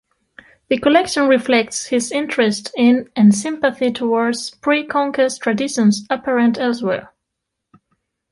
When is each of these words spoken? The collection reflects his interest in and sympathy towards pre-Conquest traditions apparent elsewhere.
The 0.69 0.79
collection 0.79 1.27
reflects 1.27 1.85
his 1.85 2.11
interest 2.11 2.71
in 2.75 3.11
and 3.15 3.35
sympathy 3.35 3.91
towards 3.91 4.49
pre-Conquest 4.49 5.39
traditions 5.43 6.07
apparent 6.09 6.57
elsewhere. 6.57 7.13